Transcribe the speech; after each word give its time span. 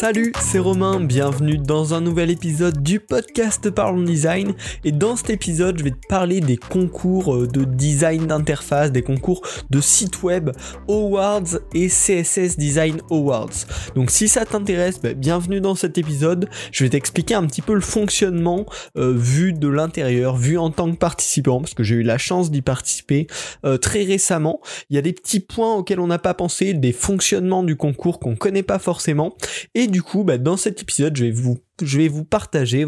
Salut, 0.00 0.32
c'est 0.40 0.58
Romain, 0.58 0.98
bienvenue 0.98 1.58
dans 1.58 1.92
un 1.92 2.00
nouvel 2.00 2.30
épisode 2.30 2.82
du 2.82 3.00
podcast 3.00 3.68
Parlons 3.68 4.02
Design. 4.02 4.54
Et 4.82 4.92
dans 4.92 5.14
cet 5.14 5.28
épisode, 5.28 5.76
je 5.78 5.84
vais 5.84 5.90
te 5.90 6.06
parler 6.08 6.40
des 6.40 6.56
concours 6.56 7.34
euh, 7.34 7.46
de 7.46 7.64
design 7.64 8.26
d'interface, 8.26 8.92
des 8.92 9.02
concours 9.02 9.42
de 9.68 9.78
site 9.82 10.22
web 10.22 10.52
Awards 10.88 11.58
et 11.74 11.88
CSS 11.88 12.56
Design 12.56 13.02
Awards. 13.10 13.66
Donc 13.94 14.10
si 14.10 14.26
ça 14.26 14.46
t'intéresse, 14.46 15.02
bah, 15.02 15.12
bienvenue 15.12 15.60
dans 15.60 15.74
cet 15.74 15.98
épisode. 15.98 16.48
Je 16.72 16.82
vais 16.82 16.88
t'expliquer 16.88 17.34
un 17.34 17.46
petit 17.46 17.60
peu 17.60 17.74
le 17.74 17.82
fonctionnement 17.82 18.64
euh, 18.96 19.12
vu 19.14 19.52
de 19.52 19.68
l'intérieur, 19.68 20.34
vu 20.34 20.56
en 20.56 20.70
tant 20.70 20.90
que 20.90 20.96
participant, 20.96 21.60
parce 21.60 21.74
que 21.74 21.82
j'ai 21.82 21.96
eu 21.96 22.02
la 22.04 22.16
chance 22.16 22.50
d'y 22.50 22.62
participer 22.62 23.26
euh, 23.66 23.76
très 23.76 24.04
récemment. 24.04 24.62
Il 24.88 24.96
y 24.96 24.98
a 24.98 25.02
des 25.02 25.12
petits 25.12 25.40
points 25.40 25.74
auxquels 25.74 26.00
on 26.00 26.06
n'a 26.06 26.18
pas 26.18 26.32
pensé, 26.32 26.72
des 26.72 26.92
fonctionnements 26.92 27.64
du 27.64 27.76
concours 27.76 28.18
qu'on 28.18 28.34
connaît 28.34 28.62
pas 28.62 28.78
forcément. 28.78 29.36
Et 29.74 29.89
du 29.90 30.02
coup, 30.02 30.24
bah, 30.24 30.38
dans 30.38 30.56
cet 30.56 30.82
épisode, 30.82 31.16
je 31.16 31.98
vais 31.98 32.08
vous 32.08 32.24
partager 32.24 32.86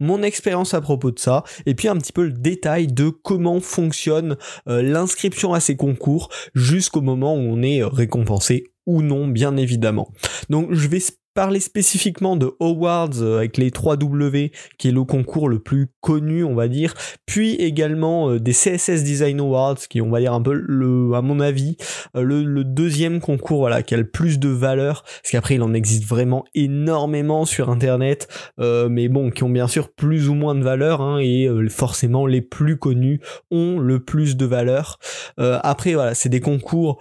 mon 0.00 0.22
expérience 0.22 0.74
à 0.74 0.80
propos 0.80 1.10
de 1.10 1.18
ça 1.18 1.44
et 1.66 1.74
puis 1.74 1.88
un 1.88 1.96
petit 1.96 2.12
peu 2.12 2.24
le 2.24 2.32
détail 2.32 2.86
de 2.86 3.08
comment 3.08 3.60
fonctionne 3.60 4.36
euh, 4.68 4.82
l'inscription 4.82 5.54
à 5.54 5.60
ces 5.60 5.76
concours 5.76 6.28
jusqu'au 6.54 7.00
moment 7.00 7.34
où 7.34 7.40
on 7.40 7.62
est 7.62 7.82
récompensé 7.82 8.64
ou 8.86 9.02
non 9.02 9.28
bien 9.28 9.56
évidemment. 9.56 10.10
Donc 10.50 10.72
je 10.72 10.88
vais 10.88 11.00
parler 11.38 11.60
spécifiquement 11.60 12.34
de 12.34 12.50
Awards 12.58 13.22
euh, 13.22 13.36
avec 13.36 13.58
les 13.58 13.70
3 13.70 13.96
W 13.96 14.50
qui 14.76 14.88
est 14.88 14.90
le 14.90 15.04
concours 15.04 15.48
le 15.48 15.60
plus 15.60 15.86
connu 16.00 16.42
on 16.42 16.56
va 16.56 16.66
dire 16.66 16.94
puis 17.26 17.54
également 17.54 18.30
euh, 18.30 18.40
des 18.40 18.50
CSS 18.50 19.04
Design 19.04 19.38
Awards 19.38 19.78
qui 19.88 20.00
on 20.00 20.10
va 20.10 20.18
dire 20.18 20.32
un 20.32 20.42
peu 20.42 20.52
le 20.52 21.12
à 21.14 21.22
mon 21.22 21.38
avis 21.38 21.76
euh, 22.16 22.22
le, 22.22 22.64
deuxième 22.64 23.20
concours 23.20 23.60
voilà 23.60 23.84
qui 23.84 23.94
a 23.94 23.98
le 23.98 24.10
plus 24.10 24.40
de 24.40 24.48
valeur 24.48 25.04
parce 25.04 25.30
qu'après 25.30 25.54
il 25.54 25.62
en 25.62 25.74
existe 25.74 26.06
vraiment 26.06 26.44
énormément 26.56 27.44
sur 27.44 27.70
internet 27.70 28.26
mais 28.58 29.06
bon 29.06 29.30
qui 29.30 29.44
ont 29.44 29.48
bien 29.48 29.68
sûr 29.68 29.92
plus 29.92 30.28
ou 30.28 30.34
moins 30.34 30.56
de 30.56 30.64
valeur 30.64 31.00
hein, 31.02 31.20
et 31.20 31.48
forcément 31.68 32.26
les 32.26 32.42
plus 32.42 32.78
connus 32.78 33.20
ont 33.52 33.78
le 33.78 34.00
plus 34.00 34.36
de 34.36 34.44
valeur. 34.44 34.98
Après 35.38 35.94
voilà 35.94 36.14
c'est 36.14 36.28
des 36.28 36.40
concours 36.40 37.00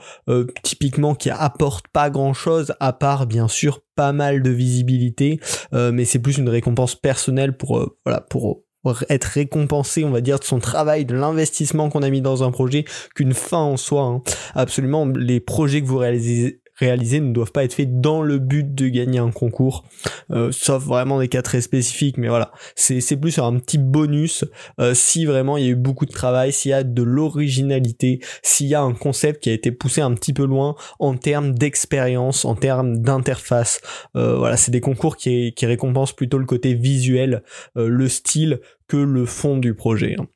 typiquement 0.61 1.15
qui 1.15 1.31
apportent 1.31 1.87
pas 1.87 2.11
grand 2.11 2.33
chose 2.33 2.75
à 2.79 2.93
part 2.93 3.25
bien 3.25 3.47
sûr 3.47 3.81
pas 3.97 4.13
mal 4.13 4.41
de 4.41 4.49
visibilité, 4.51 5.41
euh, 5.73 5.91
mais 5.91 6.05
c'est 6.05 6.19
plus 6.19 6.37
une 6.37 6.47
récompense 6.47 6.95
personnelle 6.95 7.57
pour 7.57 7.79
euh, 7.79 7.97
voilà 8.05 8.21
pour 8.21 8.61
être 9.09 9.25
récompensé, 9.25 10.05
on 10.05 10.11
va 10.11 10.21
dire, 10.21 10.39
de 10.39 10.45
son 10.45 10.59
travail, 10.59 11.03
de 11.03 11.13
l'investissement 11.13 11.89
qu'on 11.89 12.03
a 12.03 12.09
mis 12.09 12.21
dans 12.21 12.43
un 12.43 12.51
projet, 12.51 12.85
qu'une 13.15 13.33
fin 13.33 13.57
en 13.57 13.75
soi. 13.75 14.03
Hein. 14.03 14.21
Absolument, 14.55 15.05
les 15.05 15.41
projets 15.41 15.81
que 15.81 15.87
vous 15.87 15.97
réalisez, 15.97 16.61
réalisés 16.77 17.19
ne 17.19 17.33
doivent 17.33 17.51
pas 17.51 17.63
être 17.63 17.73
faits 17.73 17.99
dans 17.99 18.21
le 18.21 18.39
but 18.39 18.73
de 18.75 18.87
gagner 18.87 19.19
un 19.19 19.31
concours, 19.31 19.83
euh, 20.31 20.51
sauf 20.51 20.83
vraiment 20.83 21.19
des 21.19 21.27
cas 21.27 21.41
très 21.41 21.61
spécifiques, 21.61 22.17
mais 22.17 22.27
voilà, 22.27 22.51
c'est 22.75 23.17
plus 23.17 23.39
un 23.39 23.57
petit 23.57 23.77
bonus 23.77 24.45
euh, 24.79 24.93
si 24.93 25.25
vraiment 25.25 25.57
il 25.57 25.63
y 25.63 25.67
a 25.67 25.71
eu 25.71 25.75
beaucoup 25.75 26.05
de 26.05 26.11
travail, 26.11 26.51
s'il 26.51 26.71
y 26.71 26.73
a 26.73 26.83
de 26.83 27.03
l'originalité, 27.03 28.19
s'il 28.43 28.67
y 28.67 28.75
a 28.75 28.81
un 28.81 28.93
concept 28.93 29.43
qui 29.43 29.49
a 29.49 29.53
été 29.53 29.71
poussé 29.71 30.01
un 30.01 30.13
petit 30.13 30.33
peu 30.33 30.45
loin 30.45 30.75
en 30.99 31.15
termes 31.15 31.53
d'expérience, 31.53 32.45
en 32.45 32.55
termes 32.55 32.99
d'interface. 32.99 33.81
Euh, 34.15 34.35
voilà, 34.37 34.57
c'est 34.57 34.71
des 34.71 34.81
concours 34.81 35.17
qui, 35.17 35.53
qui 35.53 35.65
récompensent 35.65 36.13
plutôt 36.13 36.37
le 36.37 36.45
côté 36.45 36.73
visuel, 36.73 37.43
le 37.75 38.07
style, 38.07 38.59
que 38.87 38.97
le 38.97 39.25
fond 39.25 39.57
du 39.57 39.73
projet. 39.73 40.15
Hein. 40.19 40.27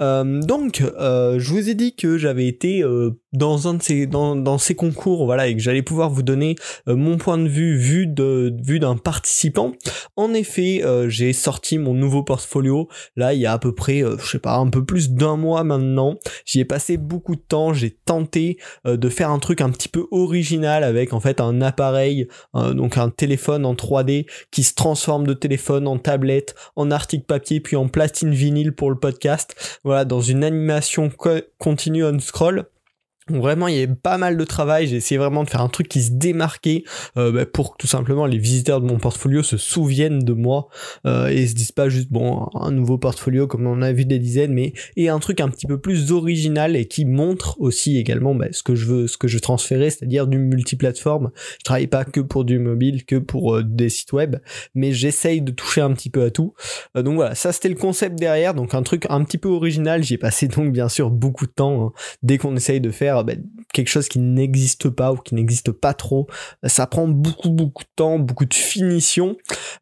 Euh, 0.00 0.40
donc, 0.40 0.82
euh, 0.98 1.38
je 1.38 1.50
vous 1.50 1.68
ai 1.68 1.74
dit 1.74 1.94
que 1.94 2.18
j'avais 2.18 2.46
été 2.46 2.82
euh, 2.82 3.18
dans 3.32 3.68
un 3.68 3.74
de 3.74 3.82
ces 3.82 4.06
dans, 4.06 4.36
dans 4.36 4.58
ces 4.58 4.74
concours, 4.74 5.24
voilà, 5.24 5.48
et 5.48 5.54
que 5.54 5.62
j'allais 5.62 5.82
pouvoir 5.82 6.10
vous 6.10 6.22
donner 6.22 6.56
mon 6.86 7.16
point 7.16 7.38
de 7.38 7.48
vue 7.48 7.76
vu 7.76 8.06
de 8.06 8.54
vu 8.64 8.78
d'un 8.78 8.96
participant. 8.96 9.72
En 10.16 10.34
effet, 10.34 10.82
j'ai 11.08 11.32
sorti 11.32 11.78
mon 11.78 11.94
nouveau 11.94 12.22
portfolio. 12.22 12.88
Là, 13.16 13.34
il 13.34 13.40
y 13.40 13.46
a 13.46 13.52
à 13.52 13.58
peu 13.58 13.74
près, 13.74 14.02
je 14.18 14.26
sais 14.26 14.38
pas, 14.38 14.56
un 14.56 14.68
peu 14.68 14.84
plus 14.84 15.10
d'un 15.10 15.36
mois 15.36 15.64
maintenant. 15.64 16.16
J'y 16.44 16.60
ai 16.60 16.64
passé 16.64 16.96
beaucoup 16.96 17.34
de 17.34 17.40
temps. 17.40 17.74
J'ai 17.74 17.90
tenté 17.90 18.58
de 18.84 19.08
faire 19.08 19.30
un 19.30 19.40
truc 19.40 19.60
un 19.60 19.70
petit 19.70 19.88
peu 19.88 20.06
original 20.12 20.84
avec 20.84 21.12
en 21.12 21.20
fait 21.20 21.40
un 21.40 21.60
appareil, 21.60 22.28
donc 22.54 22.98
un 22.98 23.10
téléphone 23.10 23.66
en 23.66 23.74
3D 23.74 24.26
qui 24.52 24.62
se 24.62 24.74
transforme 24.74 25.26
de 25.26 25.34
téléphone 25.34 25.88
en 25.88 25.98
tablette, 25.98 26.54
en 26.76 26.92
article 26.92 27.24
papier, 27.24 27.58
puis 27.58 27.74
en 27.74 27.88
platine 27.94 28.34
vinyle 28.34 28.72
pour 28.72 28.90
le 28.90 28.96
podcast. 28.96 29.78
Voilà, 29.84 30.04
dans 30.04 30.20
une 30.20 30.42
animation 30.42 31.12
continue 31.58 32.04
on 32.04 32.18
scroll. 32.18 32.66
Vraiment, 33.30 33.68
il 33.68 33.76
y 33.76 33.82
a 33.82 33.86
pas 33.86 34.18
mal 34.18 34.36
de 34.36 34.44
travail. 34.44 34.86
J'ai 34.86 34.96
essayé 34.96 35.16
vraiment 35.16 35.44
de 35.44 35.48
faire 35.48 35.62
un 35.62 35.70
truc 35.70 35.88
qui 35.88 36.02
se 36.02 36.10
démarquait 36.12 36.84
euh, 37.16 37.32
bah, 37.32 37.46
pour 37.46 37.72
que 37.72 37.78
tout 37.78 37.86
simplement 37.86 38.26
les 38.26 38.36
visiteurs 38.36 38.82
de 38.82 38.86
mon 38.86 38.98
portfolio 38.98 39.42
se 39.42 39.56
souviennent 39.56 40.18
de 40.18 40.34
moi 40.34 40.68
euh, 41.06 41.28
et 41.28 41.46
se 41.46 41.54
disent 41.54 41.72
pas 41.72 41.88
juste 41.88 42.10
bon 42.10 42.50
un 42.52 42.70
nouveau 42.70 42.98
portfolio 42.98 43.46
comme 43.46 43.66
on 43.66 43.80
a 43.80 43.92
vu 43.92 44.04
des 44.04 44.18
dizaines, 44.18 44.52
mais 44.52 44.74
et 44.96 45.08
un 45.08 45.18
truc 45.20 45.40
un 45.40 45.48
petit 45.48 45.66
peu 45.66 45.80
plus 45.80 46.12
original 46.12 46.76
et 46.76 46.84
qui 46.84 47.06
montre 47.06 47.58
aussi 47.62 47.96
également 47.96 48.34
bah, 48.34 48.48
ce 48.50 48.62
que 48.62 48.74
je 48.74 48.84
veux, 48.84 49.06
ce 49.06 49.16
que 49.16 49.26
je 49.26 49.38
transférer, 49.38 49.88
c'est-à-dire 49.88 50.26
du 50.26 50.36
multiplateforme. 50.36 51.30
Je 51.58 51.64
travaille 51.64 51.86
pas 51.86 52.04
que 52.04 52.20
pour 52.20 52.44
du 52.44 52.58
mobile, 52.58 53.06
que 53.06 53.16
pour 53.16 53.56
euh, 53.56 53.62
des 53.64 53.88
sites 53.88 54.12
web, 54.12 54.36
mais 54.74 54.92
j'essaye 54.92 55.40
de 55.40 55.50
toucher 55.50 55.80
un 55.80 55.94
petit 55.94 56.10
peu 56.10 56.24
à 56.24 56.30
tout. 56.30 56.52
Euh, 56.94 57.02
donc 57.02 57.14
voilà, 57.14 57.34
ça 57.34 57.52
c'était 57.52 57.70
le 57.70 57.74
concept 57.74 58.18
derrière, 58.18 58.52
donc 58.52 58.74
un 58.74 58.82
truc 58.82 59.06
un 59.08 59.24
petit 59.24 59.38
peu 59.38 59.48
original. 59.48 60.02
J'y 60.02 60.14
ai 60.14 60.18
passé 60.18 60.46
donc 60.46 60.72
bien 60.72 60.90
sûr 60.90 61.10
beaucoup 61.10 61.46
de 61.46 61.52
temps 61.52 61.86
hein, 61.86 61.92
dès 62.22 62.36
qu'on 62.36 62.54
essaye 62.54 62.82
de 62.82 62.90
faire 62.90 63.13
bah, 63.22 63.34
quelque 63.72 63.88
chose 63.88 64.08
qui 64.08 64.18
n'existe 64.18 64.88
pas 64.88 65.12
ou 65.12 65.16
qui 65.16 65.34
n'existe 65.34 65.70
pas 65.72 65.94
trop. 65.94 66.26
Ça 66.64 66.86
prend 66.86 67.06
beaucoup 67.06 67.50
beaucoup 67.50 67.82
de 67.82 67.88
temps, 67.94 68.18
beaucoup 68.18 68.46
de 68.46 68.54
finition. 68.54 69.36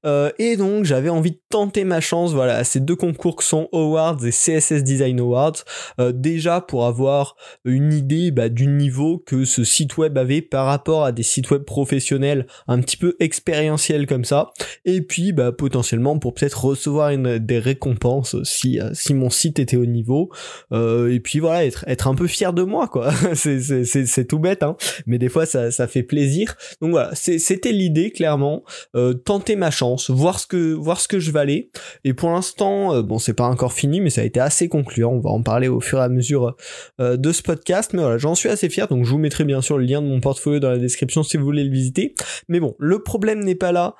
Euh, 0.04 0.30
et 0.38 0.56
donc 0.56 0.84
j'avais 0.84 1.10
envie 1.10 1.32
de 1.32 1.40
tenter 1.48 1.84
ma 1.84 2.00
chance, 2.00 2.32
voilà, 2.32 2.64
ces 2.64 2.80
deux 2.80 2.96
concours 2.96 3.36
qui 3.36 3.46
sont 3.46 3.68
Awards 3.72 4.24
et 4.24 4.30
CSS 4.30 4.82
Design 4.82 5.20
Awards, 5.20 5.64
euh, 6.00 6.12
déjà 6.12 6.60
pour 6.60 6.86
avoir 6.86 7.36
une 7.64 7.92
idée 7.92 8.30
bah, 8.30 8.48
du 8.48 8.66
niveau 8.66 9.18
que 9.18 9.44
ce 9.44 9.64
site 9.64 9.96
web 9.98 10.18
avait 10.18 10.42
par 10.42 10.66
rapport 10.66 11.04
à 11.04 11.12
des 11.12 11.22
sites 11.22 11.50
web 11.50 11.62
professionnels 11.62 12.46
un 12.66 12.80
petit 12.80 12.96
peu 12.96 13.16
expérientiels 13.20 14.06
comme 14.06 14.24
ça. 14.24 14.50
Et 14.84 15.02
puis 15.02 15.32
bah, 15.32 15.52
potentiellement 15.52 16.18
pour 16.18 16.34
peut-être 16.34 16.64
recevoir 16.64 17.12
des 17.16 17.58
récompenses 17.58 18.42
si, 18.42 18.80
euh, 18.80 18.90
si 18.94 19.14
mon 19.14 19.30
site 19.30 19.58
était 19.58 19.76
au 19.76 19.86
niveau. 19.86 20.30
et 20.72 21.20
puis 21.22 21.38
voilà, 21.38 21.64
être, 21.64 21.84
être 21.86 22.08
un 22.08 22.14
peu 22.14 22.26
fier 22.26 22.52
de 22.52 22.62
moi 22.62 22.88
quoi. 22.88 23.12
c'est 23.34 24.26
tout 24.26 24.38
bête, 24.38 24.62
hein, 24.62 24.76
mais 25.06 25.18
des 25.18 25.28
fois 25.28 25.46
ça, 25.46 25.86
fait 25.86 26.02
plaisir. 26.02 26.56
Donc 26.80 26.90
voilà, 26.90 27.10
c'était 27.14 27.72
l'idée 27.72 28.10
clairement, 28.10 28.62
euh, 28.94 29.14
tenter 29.14 29.56
ma 29.56 29.70
chance, 29.70 30.10
voir 30.10 30.38
ce 30.38 30.46
que 30.46 30.72
voir 30.72 31.00
ce 31.00 31.08
que 31.08 31.18
je 31.18 31.30
valais. 31.30 31.70
Et 32.04 32.14
pour 32.14 32.30
l'instant, 32.30 32.94
euh, 32.94 33.02
bon, 33.02 33.18
c'est 33.18 33.34
pas 33.34 33.46
encore 33.46 33.72
fini, 33.72 34.00
mais 34.00 34.10
ça 34.10 34.20
a 34.20 34.24
été 34.24 34.40
assez 34.40 34.68
concluant. 34.68 35.12
On 35.12 35.20
va 35.20 35.30
en 35.30 35.42
parler 35.42 35.68
au 35.68 35.80
fur 35.80 35.98
et 35.98 36.02
à 36.02 36.08
mesure 36.08 36.56
euh, 37.00 37.16
de 37.16 37.32
ce 37.32 37.42
podcast. 37.42 37.92
Mais 37.92 38.02
voilà, 38.02 38.18
j'en 38.18 38.34
suis 38.34 38.48
assez 38.48 38.68
fier. 38.68 38.88
Donc 38.88 39.04
je 39.04 39.10
vous 39.10 39.18
mettrai 39.18 39.44
bien 39.44 39.60
sûr 39.60 39.78
le 39.78 39.84
lien 39.84 40.00
de 40.00 40.06
mon 40.06 40.20
portfolio 40.20 40.60
dans 40.60 40.70
la 40.70 40.78
description 40.78 41.22
si 41.22 41.36
vous 41.36 41.44
voulez 41.44 41.64
le 41.64 41.70
visiter. 41.70 42.14
Mais 42.48 42.60
bon, 42.60 42.74
le 42.78 43.02
problème 43.02 43.44
n'est 43.44 43.54
pas 43.54 43.72
là 43.72 43.94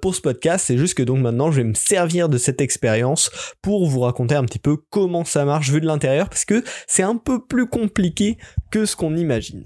pour 0.00 0.14
ce 0.14 0.20
podcast. 0.20 0.64
C'est 0.66 0.78
juste 0.78 0.94
que 0.94 1.02
donc 1.02 1.20
maintenant, 1.20 1.50
je 1.50 1.58
vais 1.58 1.64
me 1.64 1.74
servir 1.74 2.28
de 2.28 2.38
cette 2.38 2.60
expérience 2.60 3.30
pour 3.62 3.86
vous 3.86 4.00
raconter 4.00 4.34
un 4.34 4.44
petit 4.44 4.58
peu 4.58 4.76
comment 4.90 5.24
ça 5.24 5.44
marche 5.44 5.70
vu 5.70 5.80
de 5.80 5.86
l'intérieur, 5.86 6.28
parce 6.28 6.44
que 6.44 6.62
c'est 6.86 7.02
un 7.02 7.16
peu 7.16 7.44
plus 7.44 7.66
compliqué 7.66 8.38
que 8.70 8.86
ce 8.86 8.96
qu'on 8.96 9.16
imagine. 9.16 9.64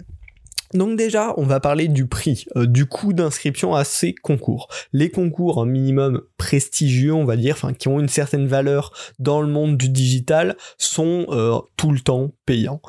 Donc 0.75 0.98
déjà, 0.98 1.34
on 1.37 1.44
va 1.44 1.60
parler 1.60 1.87
du 1.87 2.06
prix, 2.06 2.47
euh, 2.56 2.66
du 2.66 2.87
coût 2.87 3.12
d'inscription 3.12 3.76
à 3.76 3.84
ces 3.84 4.12
concours. 4.12 4.69
Les 4.92 5.09
concours 5.09 5.62
un 5.62 5.66
minimum 5.66 6.22
prestigieux, 6.37 7.14
on 7.14 7.25
va 7.25 7.37
dire, 7.37 7.56
qui 7.78 7.87
ont 7.87 8.00
une 8.00 8.09
certaine 8.09 8.48
valeur 8.48 8.93
dans 9.20 9.41
le 9.41 9.47
monde 9.47 9.76
du 9.76 9.88
digital, 9.88 10.56
sont 10.76 11.26
euh, 11.28 11.60
tout 11.76 11.93
le 11.93 12.00
temps 12.00 12.32
payants. 12.44 12.82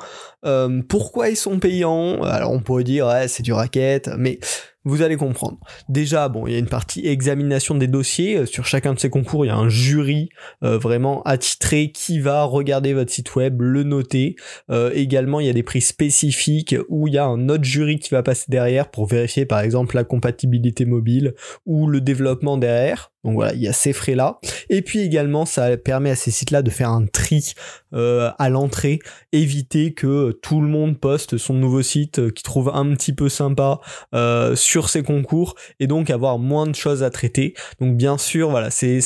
Euh, 0.44 0.82
pourquoi 0.88 1.28
ils 1.28 1.36
sont 1.36 1.60
payants? 1.60 2.22
Alors 2.24 2.50
on 2.50 2.60
pourrait 2.60 2.84
dire 2.84 3.06
ouais, 3.06 3.28
c'est 3.28 3.44
du 3.44 3.52
racket, 3.52 4.10
mais 4.18 4.40
vous 4.86 5.02
allez 5.02 5.16
comprendre. 5.16 5.58
Déjà, 5.88 6.28
bon, 6.28 6.46
il 6.46 6.52
y 6.52 6.56
a 6.56 6.58
une 6.60 6.68
partie 6.68 7.06
examination 7.06 7.74
des 7.74 7.88
dossiers. 7.88 8.38
Euh, 8.38 8.46
sur 8.46 8.64
chacun 8.64 8.94
de 8.94 9.00
ces 9.00 9.10
concours, 9.10 9.44
il 9.44 9.48
y 9.48 9.50
a 9.50 9.56
un 9.56 9.68
jury 9.68 10.28
euh, 10.62 10.78
vraiment 10.78 11.22
attitré 11.24 11.90
qui 11.90 12.20
va 12.20 12.44
regarder 12.44 12.94
votre 12.94 13.10
site 13.10 13.34
web, 13.34 13.60
le 13.60 13.82
noter. 13.82 14.36
Euh, 14.70 14.92
également, 14.94 15.40
il 15.40 15.46
y 15.46 15.50
a 15.50 15.52
des 15.52 15.64
prix 15.64 15.80
spécifiques 15.80 16.76
où 16.88 17.08
il 17.08 17.14
y 17.14 17.18
a 17.18 17.26
un 17.26 17.48
autre 17.48 17.64
jury 17.64 17.98
qui 17.98 18.10
va 18.10 18.22
passer 18.22 18.46
derrière 18.48 18.88
pour 18.88 19.06
vérifier, 19.06 19.44
par 19.44 19.60
exemple, 19.60 19.96
la 19.96 20.04
compatibilité 20.04 20.84
mobile 20.84 21.34
ou 21.66 21.88
le 21.88 22.00
développement 22.00 22.56
derrière. 22.56 23.10
Donc 23.24 23.34
voilà, 23.34 23.54
il 23.54 23.60
y 23.60 23.68
a 23.68 23.72
ces 23.72 23.92
frais-là. 23.92 24.38
Et 24.70 24.82
puis 24.82 25.00
également, 25.00 25.46
ça 25.46 25.76
permet 25.76 26.10
à 26.10 26.16
ces 26.16 26.30
sites-là 26.30 26.62
de 26.62 26.70
faire 26.70 26.90
un 26.90 27.06
tri 27.06 27.54
euh, 27.92 28.30
à 28.38 28.48
l'entrée, 28.48 29.00
éviter 29.32 29.94
que 29.94 30.30
tout 30.42 30.60
le 30.60 30.68
monde 30.68 30.98
poste 30.98 31.36
son 31.36 31.54
nouveau 31.54 31.82
site 31.82 32.20
euh, 32.20 32.30
qui 32.30 32.42
trouve 32.42 32.70
un 32.72 32.94
petit 32.94 33.12
peu 33.12 33.28
sympa 33.28 33.80
euh, 34.14 34.54
sur 34.54 34.88
ses 34.88 35.02
concours 35.02 35.54
et 35.80 35.86
donc 35.86 36.10
avoir 36.10 36.38
moins 36.38 36.66
de 36.66 36.74
choses 36.74 37.02
à 37.02 37.10
traiter. 37.10 37.54
Donc 37.80 37.96
bien 37.96 38.18
sûr, 38.18 38.50
voilà, 38.50 38.70
c'est 38.70 39.00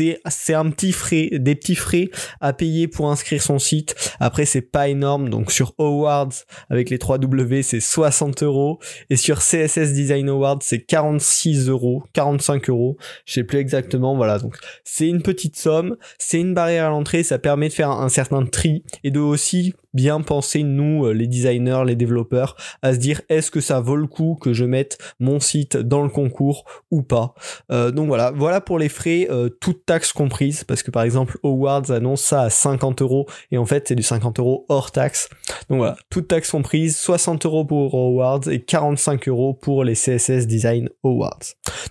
c'est 0.00 0.20
c'est 0.28 0.54
un 0.54 0.70
petit 0.70 0.92
frais, 0.92 1.28
des 1.32 1.54
petits 1.54 1.74
frais 1.74 2.08
à 2.40 2.52
payer 2.52 2.88
pour 2.88 3.10
inscrire 3.10 3.42
son 3.42 3.58
site. 3.58 3.94
Après 4.18 4.46
c'est 4.46 4.62
pas 4.62 4.88
énorme, 4.88 5.28
donc 5.28 5.52
sur 5.52 5.74
Awards 5.78 6.32
avec 6.70 6.88
les 6.90 6.98
3 6.98 7.18
W 7.18 7.62
c'est 7.62 7.80
60 7.80 8.42
euros. 8.42 8.78
Et 9.10 9.16
sur 9.16 9.40
CSS 9.40 9.92
Design 9.92 10.28
Awards 10.30 10.60
c'est 10.62 10.80
46 10.80 11.68
euros, 11.68 12.02
45 12.14 12.70
euros, 12.70 12.96
je 13.26 13.34
sais 13.34 13.44
plus 13.44 13.58
exactement. 13.58 14.16
Voilà. 14.16 14.38
Donc 14.38 14.56
c'est 14.84 15.06
une 15.06 15.22
petite 15.22 15.56
somme, 15.56 15.96
c'est 16.18 16.40
une 16.40 16.54
barrière 16.54 16.86
à 16.86 16.88
l'entrée, 16.88 17.22
ça 17.22 17.38
permet 17.38 17.68
de 17.68 17.74
faire 17.74 17.90
un 17.90 18.08
certain 18.08 18.46
tri 18.46 18.82
et 19.04 19.10
de 19.10 19.20
aussi 19.20 19.74
bien 19.94 20.20
penser, 20.20 20.62
nous, 20.62 21.06
euh, 21.06 21.12
les 21.12 21.26
designers, 21.26 21.82
les 21.86 21.96
développeurs, 21.96 22.56
à 22.82 22.94
se 22.94 22.98
dire 22.98 23.20
est-ce 23.28 23.50
que 23.50 23.60
ça 23.60 23.80
vaut 23.80 23.96
le 23.96 24.06
coup 24.06 24.38
que 24.40 24.52
je 24.52 24.64
mette 24.64 24.98
mon 25.18 25.40
site 25.40 25.76
dans 25.76 26.02
le 26.02 26.08
concours 26.08 26.64
ou 26.90 27.02
pas? 27.02 27.34
Euh, 27.70 27.90
donc 27.90 28.08
voilà, 28.08 28.30
voilà 28.30 28.60
pour 28.60 28.78
les 28.78 28.88
frais, 28.88 29.26
euh, 29.30 29.48
toutes 29.48 29.84
taxes 29.86 30.12
comprises, 30.12 30.64
parce 30.64 30.82
que 30.82 30.90
par 30.90 31.02
exemple, 31.02 31.38
Awards 31.42 31.90
annonce 31.90 32.22
ça 32.22 32.42
à 32.42 32.50
50 32.50 33.02
euros, 33.02 33.26
et 33.50 33.58
en 33.58 33.66
fait, 33.66 33.88
c'est 33.88 33.94
du 33.94 34.02
50 34.02 34.38
euros 34.38 34.64
hors 34.68 34.90
taxe. 34.92 35.28
Donc 35.68 35.78
voilà, 35.78 35.96
toutes 36.08 36.28
taxes 36.28 36.50
comprises, 36.50 36.96
60 36.96 37.46
euros 37.46 37.64
pour 37.64 37.94
Awards 37.94 38.48
et 38.48 38.60
45 38.60 39.28
euros 39.28 39.54
pour 39.54 39.84
les 39.84 39.94
CSS 39.94 40.46
Design 40.46 40.88
Awards. 41.04 41.40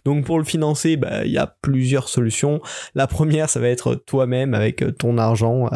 Donc 0.05 0.25
pour 0.25 0.37
le 0.37 0.45
financer, 0.45 0.97
bah, 0.97 1.25
il 1.25 1.31
y 1.31 1.37
a 1.37 1.47
plusieurs 1.61 2.09
solutions. 2.09 2.61
La 2.95 3.07
première, 3.07 3.49
ça 3.49 3.59
va 3.59 3.67
être 3.69 3.95
toi-même 3.95 4.53
avec 4.53 4.83
ton 4.97 5.17
argent, 5.17 5.69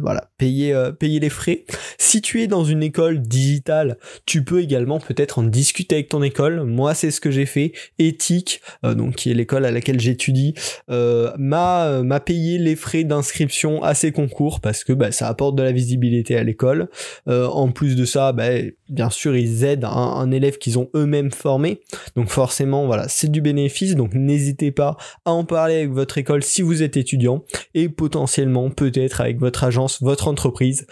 voilà, 0.00 0.30
payer, 0.38 0.74
payer 0.98 1.20
les 1.20 1.30
frais. 1.30 1.65
Si 1.98 2.20
tu 2.20 2.42
es 2.42 2.46
dans 2.46 2.64
une 2.64 2.82
école 2.82 3.20
digitale, 3.20 3.98
tu 4.26 4.44
peux 4.44 4.62
également 4.62 5.00
peut-être 5.00 5.38
en 5.38 5.42
discuter 5.42 5.96
avec 5.96 6.08
ton 6.08 6.22
école. 6.22 6.64
Moi, 6.64 6.94
c'est 6.94 7.10
ce 7.10 7.20
que 7.20 7.30
j'ai 7.30 7.46
fait. 7.46 7.72
Éthique, 7.98 8.60
euh, 8.84 8.94
donc 8.94 9.16
qui 9.16 9.30
est 9.30 9.34
l'école 9.34 9.64
à 9.64 9.70
laquelle 9.70 10.00
j'étudie, 10.00 10.54
euh, 10.90 11.32
m'a 11.38 11.86
euh, 11.86 12.02
m'a 12.02 12.20
payé 12.20 12.58
les 12.58 12.76
frais 12.76 13.04
d'inscription 13.04 13.82
à 13.82 13.94
ces 13.94 14.12
concours 14.12 14.60
parce 14.60 14.84
que 14.84 14.92
bah, 14.92 15.12
ça 15.12 15.28
apporte 15.28 15.56
de 15.56 15.62
la 15.62 15.72
visibilité 15.72 16.36
à 16.36 16.42
l'école. 16.42 16.88
en 17.26 17.70
plus 17.70 17.96
de 17.96 18.04
ça, 18.04 18.32
bah, 18.32 18.48
bien 18.88 19.10
sûr, 19.10 19.36
ils 19.36 19.64
aident 19.64 19.84
un 19.84 20.30
élève 20.30 20.58
qu'ils 20.58 20.78
ont 20.78 20.88
eux-mêmes 20.94 21.30
formé. 21.32 21.80
Donc 22.14 22.28
forcément, 22.28 22.86
voilà, 22.86 23.08
c'est 23.08 23.30
du 23.30 23.40
bénéfice. 23.40 23.94
Donc 23.94 24.14
n'hésitez 24.14 24.70
pas 24.70 24.96
à 25.24 25.32
en 25.32 25.44
parler 25.44 25.76
avec 25.76 25.90
votre 25.90 26.18
école 26.18 26.42
si 26.42 26.62
vous 26.62 26.82
êtes 26.82 26.96
étudiant 26.96 27.44
et 27.74 27.88
potentiellement 27.88 28.70
peut-être 28.70 29.20
avec 29.20 29.38
votre 29.38 29.64
agence, 29.64 30.02
votre 30.02 30.28
entreprise 30.28 30.86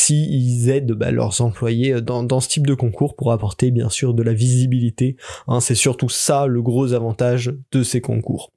s'ils 0.00 0.70
aident 0.70 0.92
bah, 0.92 1.10
leurs 1.10 1.40
employés 1.40 1.94
euh, 1.94 2.00
dans, 2.00 2.40
ce 2.40 2.48
type 2.48 2.66
de 2.66 2.74
concours 2.74 3.14
pour 3.16 3.32
apporter 3.32 3.70
bien 3.70 3.88
sûr 3.88 4.14
de 4.14 4.22
la 4.22 4.32
visibilité. 4.32 5.16
Hein. 5.46 5.60
c'est 5.60 5.74
surtout 5.74 6.08
ça 6.08 6.46
le 6.46 6.62
gros 6.62 6.92
avantage 6.92 7.52
de 7.72 7.82
ces 7.82 8.00
concours. 8.00 8.50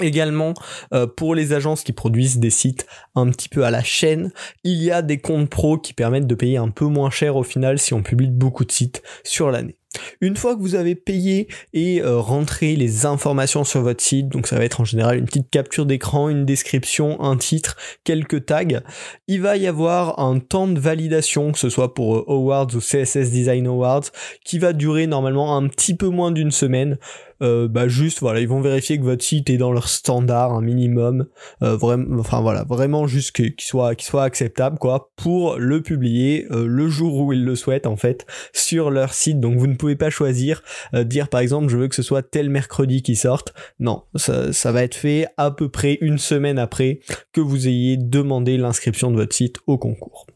Également, 0.00 0.52
euh, 0.92 1.06
pour 1.06 1.34
les 1.34 1.54
agences 1.54 1.82
qui 1.82 1.92
produisent 1.92 2.38
des 2.38 2.50
sites 2.50 2.86
un 3.14 3.30
petit 3.30 3.48
peu 3.48 3.64
à 3.64 3.70
la 3.70 3.82
chaîne, 3.82 4.30
il 4.62 4.82
y 4.82 4.90
a 4.90 5.00
des 5.00 5.18
comptes 5.18 5.48
pro 5.48 5.78
qui 5.78 5.94
permettent 5.94 6.26
de 6.26 6.34
payer 6.34 6.58
un 6.58 6.68
peu 6.68 6.84
moins 6.84 7.08
cher 7.08 7.36
au 7.36 7.42
final 7.42 7.78
si 7.78 7.94
on 7.94 8.02
publie 8.02 8.30
beaucoup 8.30 8.66
de 8.66 8.72
sites 8.72 9.02
sur 9.24 9.50
l'année. 9.50 9.76
Une 10.20 10.36
fois 10.36 10.56
que 10.56 10.60
vous 10.60 10.74
avez 10.74 10.94
payé 10.94 11.48
et 11.72 12.00
euh, 12.02 12.18
rentré 12.18 12.76
les 12.76 13.06
informations 13.06 13.64
sur 13.64 13.82
votre 13.82 14.02
site, 14.02 14.28
donc 14.28 14.46
ça 14.46 14.56
va 14.56 14.64
être 14.64 14.80
en 14.80 14.84
général 14.84 15.18
une 15.18 15.26
petite 15.26 15.50
capture 15.50 15.86
d'écran, 15.86 16.28
une 16.28 16.44
description, 16.44 17.20
un 17.22 17.36
titre, 17.36 17.76
quelques 18.04 18.46
tags, 18.46 18.82
il 19.28 19.42
va 19.42 19.56
y 19.56 19.66
avoir 19.66 20.18
un 20.18 20.38
temps 20.38 20.68
de 20.68 20.78
validation, 20.80 21.52
que 21.52 21.58
ce 21.58 21.68
soit 21.68 21.94
pour 21.94 22.16
euh, 22.16 22.24
Awards 22.28 22.68
ou 22.74 22.80
CSS 22.80 23.30
Design 23.30 23.66
Awards, 23.66 24.04
qui 24.44 24.58
va 24.58 24.72
durer 24.72 25.06
normalement 25.06 25.56
un 25.56 25.68
petit 25.68 25.96
peu 25.96 26.08
moins 26.08 26.32
d'une 26.32 26.50
semaine. 26.50 26.98
Euh, 27.42 27.68
bah 27.68 27.86
juste 27.86 28.20
voilà 28.20 28.40
ils 28.40 28.48
vont 28.48 28.62
vérifier 28.62 28.96
que 28.96 29.02
votre 29.02 29.22
site 29.22 29.50
est 29.50 29.58
dans 29.58 29.70
leur 29.70 29.88
standard 29.88 30.54
un 30.54 30.62
minimum 30.62 31.26
vraiment 31.60 32.18
enfin 32.18 32.40
voilà 32.40 32.64
vraiment 32.64 33.06
juste 33.06 33.32
qu'il 33.32 33.52
soit 33.58 33.94
qu'il 33.94 34.06
soit 34.06 34.24
acceptable 34.24 34.78
quoi 34.78 35.10
pour 35.16 35.58
le 35.58 35.82
publier 35.82 36.46
le 36.50 36.88
jour 36.88 37.18
où 37.18 37.34
ils 37.34 37.44
le 37.44 37.54
souhaitent 37.54 37.86
en 37.86 37.96
fait 37.96 38.24
sur 38.54 38.90
leur 38.90 39.12
site 39.12 39.38
donc 39.38 39.58
vous 39.58 39.66
ne 39.66 39.74
pouvez 39.74 39.85
pas 39.94 40.10
choisir 40.10 40.62
dire 40.92 41.28
par 41.28 41.40
exemple 41.40 41.68
je 41.68 41.76
veux 41.76 41.86
que 41.86 41.94
ce 41.94 42.02
soit 42.02 42.22
tel 42.22 42.50
mercredi 42.50 43.02
qui 43.02 43.14
sorte. 43.14 43.54
Non 43.78 44.02
ça, 44.16 44.52
ça 44.52 44.72
va 44.72 44.82
être 44.82 44.96
fait 44.96 45.26
à 45.36 45.50
peu 45.50 45.68
près 45.68 45.98
une 46.00 46.18
semaine 46.18 46.58
après 46.58 47.00
que 47.32 47.40
vous 47.40 47.68
ayez 47.68 47.96
demandé 47.96 48.56
l'inscription 48.56 49.10
de 49.10 49.16
votre 49.16 49.34
site 49.34 49.58
au 49.66 49.78
concours 49.78 50.26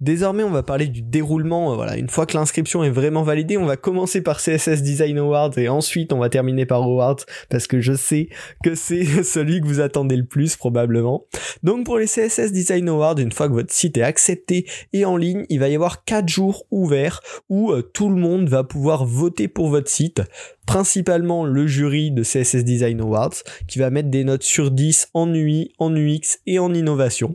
Désormais, 0.00 0.42
on 0.42 0.50
va 0.50 0.62
parler 0.62 0.86
du 0.88 1.02
déroulement. 1.02 1.72
Euh, 1.72 1.76
voilà, 1.76 1.96
une 1.96 2.08
fois 2.08 2.26
que 2.26 2.36
l'inscription 2.36 2.84
est 2.84 2.90
vraiment 2.90 3.22
validée, 3.22 3.56
on 3.56 3.66
va 3.66 3.76
commencer 3.76 4.20
par 4.20 4.40
CSS 4.40 4.82
Design 4.82 5.18
Awards 5.18 5.58
et 5.58 5.68
ensuite 5.68 6.12
on 6.12 6.18
va 6.18 6.28
terminer 6.28 6.66
par 6.66 6.82
Awards 6.82 7.16
parce 7.48 7.66
que 7.66 7.80
je 7.80 7.94
sais 7.94 8.28
que 8.62 8.74
c'est 8.74 9.04
celui 9.22 9.60
que 9.60 9.66
vous 9.66 9.80
attendez 9.80 10.16
le 10.16 10.26
plus 10.26 10.56
probablement. 10.56 11.24
Donc 11.62 11.86
pour 11.86 11.98
les 11.98 12.06
CSS 12.06 12.52
Design 12.52 12.88
Awards, 12.88 13.18
une 13.18 13.32
fois 13.32 13.48
que 13.48 13.54
votre 13.54 13.72
site 13.72 13.96
est 13.96 14.02
accepté 14.02 14.66
et 14.92 15.04
en 15.04 15.16
ligne, 15.16 15.44
il 15.48 15.60
va 15.60 15.68
y 15.68 15.74
avoir 15.74 16.04
4 16.04 16.28
jours 16.28 16.64
ouverts 16.70 17.20
où 17.48 17.72
euh, 17.72 17.82
tout 17.82 18.08
le 18.08 18.16
monde 18.16 18.48
va 18.48 18.64
pouvoir 18.64 19.04
voter 19.04 19.48
pour 19.48 19.68
votre 19.68 19.88
site 19.88 20.22
principalement 20.66 21.46
le 21.46 21.66
jury 21.66 22.10
de 22.10 22.22
CSS 22.22 22.64
Design 22.64 23.00
Awards 23.00 23.34
qui 23.68 23.78
va 23.78 23.90
mettre 23.90 24.10
des 24.10 24.24
notes 24.24 24.42
sur 24.42 24.70
10 24.70 25.10
en 25.14 25.32
UI, 25.32 25.72
en 25.78 25.94
UX 25.94 26.40
et 26.46 26.58
en 26.58 26.74
innovation. 26.74 27.32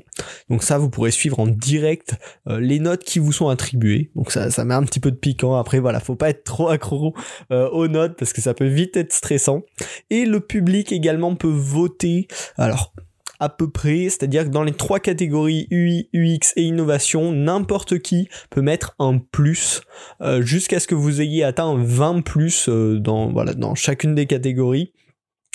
Donc 0.50 0.64
ça, 0.64 0.78
vous 0.78 0.90
pourrez 0.90 1.12
suivre 1.12 1.40
en 1.40 1.48
direct 1.48 2.16
euh, 2.48 2.51
les 2.60 2.80
notes 2.80 3.04
qui 3.04 3.20
vous 3.20 3.32
sont 3.32 3.50
attribuées. 3.50 4.12
Donc 4.16 4.32
ça, 4.32 4.52
ça 4.52 4.66
met 4.66 4.74
un 4.74 4.84
petit 4.84 5.00
peu 5.00 5.12
de 5.12 5.16
piquant. 5.16 5.56
Après, 5.56 5.80
voilà, 5.80 6.00
faut 6.00 6.16
pas 6.16 6.30
être 6.30 6.44
trop 6.44 6.70
accro 6.70 7.14
euh, 7.52 7.70
aux 7.70 7.88
notes 7.88 8.16
parce 8.18 8.34
que 8.34 8.42
ça 8.42 8.54
peut 8.54 8.68
vite 8.68 8.98
être 8.98 9.14
stressant. 9.14 9.64
Et 10.10 10.26
le 10.26 10.40
public 10.40 10.92
également 10.92 11.36
peut 11.36 11.48
voter. 11.48 12.28
Alors, 12.58 12.94
à 13.40 13.50
peu 13.50 13.70
près, 13.70 14.04
c'est-à-dire 14.04 14.44
que 14.46 14.50
dans 14.50 14.64
les 14.64 14.74
trois 14.74 15.00
catégories 15.00 15.68
UI, 15.72 16.10
UX 16.14 16.54
et 16.56 16.64
innovation, 16.64 17.32
n'importe 17.32 18.00
qui 18.00 18.30
peut 18.52 18.62
mettre 18.62 18.96
un 19.00 19.18
plus 19.18 19.82
euh, 20.22 20.44
jusqu'à 20.44 20.80
ce 20.80 20.86
que 20.86 20.94
vous 20.94 21.22
ayez 21.22 21.44
atteint 21.44 21.76
20 21.76 22.22
plus 22.22 22.70
dans, 22.70 23.32
dans 23.32 23.76
chacune 23.76 24.14
des 24.14 24.28
catégories. 24.28 24.94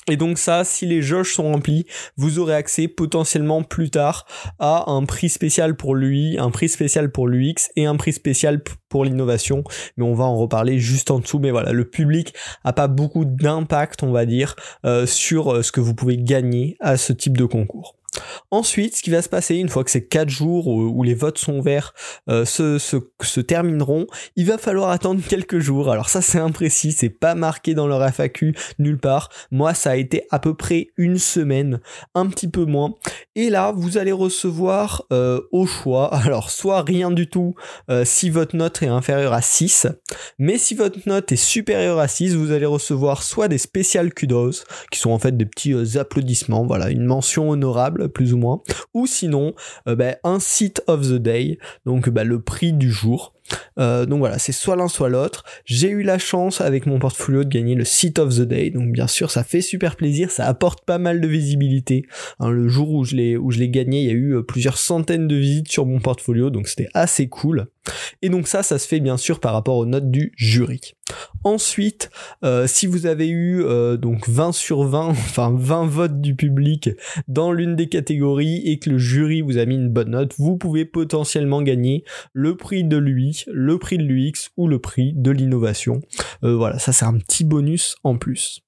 Et 0.08 0.16
donc 0.16 0.38
ça, 0.38 0.62
si 0.64 0.86
les 0.86 1.02
jauges 1.02 1.34
sont 1.34 1.50
remplies, 1.50 1.86
vous 2.16 2.38
aurez 2.38 2.54
accès 2.54 2.86
potentiellement 2.86 3.62
plus 3.62 3.90
tard 3.90 4.26
à 4.58 4.90
un 4.90 5.04
prix 5.04 5.28
spécial 5.28 5.76
pour 5.76 5.96
l'UI, 5.96 6.38
un 6.38 6.50
prix 6.50 6.68
spécial 6.68 7.10
pour 7.10 7.26
l'UX 7.26 7.70
et 7.74 7.86
un 7.86 7.96
prix 7.96 8.12
spécial 8.12 8.62
pour 8.88 9.04
l'innovation. 9.04 9.64
Mais 9.96 10.04
on 10.04 10.14
va 10.14 10.24
en 10.24 10.36
reparler 10.36 10.78
juste 10.78 11.10
en 11.10 11.18
dessous. 11.18 11.40
Mais 11.40 11.50
voilà, 11.50 11.72
le 11.72 11.84
public 11.84 12.34
a 12.62 12.72
pas 12.72 12.86
beaucoup 12.86 13.24
d'impact, 13.24 14.04
on 14.04 14.12
va 14.12 14.26
dire, 14.26 14.54
euh, 14.84 15.06
sur 15.06 15.52
euh, 15.52 15.62
ce 15.62 15.72
que 15.72 15.80
vous 15.80 15.94
pouvez 15.94 16.16
gagner 16.16 16.76
à 16.80 16.96
ce 16.96 17.12
type 17.12 17.36
de 17.36 17.44
concours. 17.44 17.95
Ensuite, 18.50 18.96
ce 18.96 19.02
qui 19.02 19.10
va 19.10 19.22
se 19.22 19.28
passer 19.28 19.56
une 19.56 19.68
fois 19.68 19.84
que 19.84 19.90
ces 19.90 20.06
4 20.06 20.28
jours 20.28 20.66
où, 20.68 21.02
les 21.02 21.14
votes 21.14 21.38
sont 21.38 21.60
verts 21.60 21.94
euh, 22.28 22.44
se, 22.44 23.40
termineront, 23.40 24.06
il 24.36 24.46
va 24.46 24.58
falloir 24.58 24.90
attendre 24.90 25.20
quelques 25.28 25.58
jours. 25.58 25.90
Alors 25.90 26.08
ça 26.08 26.22
c'est 26.22 26.38
imprécis, 26.38 26.92
c'est 26.92 27.10
pas 27.10 27.34
marqué 27.34 27.74
dans 27.74 27.86
leur 27.86 28.02
FAQ 28.12 28.54
nulle 28.78 28.98
part. 28.98 29.28
Moi 29.50 29.74
ça 29.74 29.90
a 29.90 29.96
été 29.96 30.24
à 30.30 30.38
peu 30.38 30.54
près 30.54 30.88
une 30.96 31.18
semaine, 31.18 31.80
un 32.14 32.26
petit 32.26 32.48
peu 32.48 32.64
moins. 32.64 32.94
Et 33.34 33.50
là 33.50 33.72
vous 33.74 33.98
allez 33.98 34.12
recevoir 34.12 35.04
euh, 35.12 35.40
au 35.52 35.66
choix, 35.66 36.14
alors 36.14 36.50
soit 36.50 36.82
rien 36.82 37.10
du 37.10 37.28
tout 37.28 37.54
euh, 37.90 38.04
si 38.04 38.30
votre 38.30 38.56
note 38.56 38.82
est 38.82 38.88
inférieure 38.88 39.32
à 39.32 39.42
6, 39.42 39.86
mais 40.38 40.58
si 40.58 40.74
votre 40.74 40.98
note 41.06 41.32
est 41.32 41.36
supérieure 41.36 41.98
à 41.98 42.08
6, 42.08 42.34
vous 42.34 42.52
allez 42.52 42.66
recevoir 42.66 43.22
soit 43.22 43.48
des 43.48 43.58
spéciales 43.58 44.12
kudos, 44.12 44.64
qui 44.90 44.98
sont 44.98 45.10
en 45.10 45.18
fait 45.18 45.36
des 45.36 45.46
petits 45.46 45.98
applaudissements, 45.98 46.66
voilà, 46.66 46.90
une 46.90 47.04
mention 47.04 47.50
honorable 47.50 48.05
plus 48.08 48.32
ou 48.32 48.38
moins, 48.38 48.62
ou 48.94 49.06
sinon 49.06 49.54
euh, 49.88 49.96
bah, 49.96 50.16
un 50.24 50.40
site 50.40 50.82
of 50.86 51.02
the 51.02 51.14
day, 51.14 51.58
donc 51.84 52.08
bah, 52.08 52.24
le 52.24 52.40
prix 52.40 52.72
du 52.72 52.90
jour. 52.90 53.35
Euh, 53.78 54.06
donc 54.06 54.20
voilà, 54.20 54.38
c'est 54.38 54.52
soit 54.52 54.76
l'un 54.76 54.88
soit 54.88 55.08
l'autre. 55.08 55.44
J'ai 55.64 55.88
eu 55.88 56.02
la 56.02 56.18
chance 56.18 56.60
avec 56.60 56.86
mon 56.86 56.98
portfolio 56.98 57.44
de 57.44 57.48
gagner 57.48 57.74
le 57.74 57.84
Site 57.84 58.18
of 58.18 58.34
the 58.34 58.42
Day, 58.42 58.70
donc 58.70 58.92
bien 58.92 59.06
sûr 59.06 59.30
ça 59.30 59.44
fait 59.44 59.60
super 59.60 59.96
plaisir, 59.96 60.30
ça 60.30 60.46
apporte 60.46 60.84
pas 60.84 60.98
mal 60.98 61.20
de 61.20 61.28
visibilité. 61.28 62.06
Hein, 62.40 62.50
le 62.50 62.68
jour 62.68 62.90
où 62.90 63.04
je 63.04 63.14
l'ai 63.14 63.36
où 63.36 63.50
je 63.50 63.58
l'ai 63.58 63.68
gagné, 63.68 64.00
il 64.00 64.06
y 64.06 64.10
a 64.10 64.14
eu 64.14 64.36
euh, 64.36 64.42
plusieurs 64.42 64.78
centaines 64.78 65.28
de 65.28 65.36
visites 65.36 65.70
sur 65.70 65.86
mon 65.86 66.00
portfolio, 66.00 66.50
donc 66.50 66.68
c'était 66.68 66.88
assez 66.94 67.28
cool. 67.28 67.66
Et 68.20 68.30
donc 68.30 68.48
ça, 68.48 68.64
ça 68.64 68.78
se 68.78 68.88
fait 68.88 68.98
bien 68.98 69.16
sûr 69.16 69.38
par 69.38 69.52
rapport 69.52 69.76
aux 69.76 69.86
notes 69.86 70.10
du 70.10 70.32
jury. 70.36 70.94
Ensuite, 71.44 72.10
euh, 72.42 72.66
si 72.66 72.88
vous 72.88 73.06
avez 73.06 73.28
eu 73.28 73.62
donc 73.98 74.28
20 74.28 74.52
sur 74.52 74.82
20, 74.82 75.06
enfin 75.10 75.54
20 75.56 75.86
votes 75.86 76.20
du 76.20 76.34
public 76.34 76.90
dans 77.28 77.52
l'une 77.52 77.76
des 77.76 77.88
catégories 77.88 78.62
et 78.64 78.78
que 78.78 78.90
le 78.90 78.98
jury 78.98 79.40
vous 79.40 79.58
a 79.58 79.66
mis 79.66 79.76
une 79.76 79.88
bonne 79.88 80.10
note, 80.10 80.34
vous 80.38 80.56
pouvez 80.56 80.84
potentiellement 80.84 81.62
gagner 81.62 82.04
le 82.32 82.56
prix 82.56 82.82
de 82.82 82.96
lui 82.96 83.35
le 83.46 83.78
prix 83.78 83.98
de 83.98 84.02
l'UX 84.02 84.50
ou 84.56 84.68
le 84.68 84.78
prix 84.78 85.12
de 85.14 85.30
l'innovation. 85.30 86.00
Euh, 86.44 86.56
voilà, 86.56 86.78
ça 86.78 86.92
c'est 86.92 87.04
un 87.04 87.18
petit 87.18 87.44
bonus 87.44 87.96
en 88.04 88.16
plus. 88.16 88.62